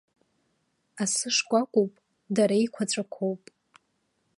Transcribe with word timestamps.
Асы 1.03 1.29
шкәакәоуп, 1.35 1.93
дара 2.35 2.55
еиқәаҵәақәоуп. 2.59 3.43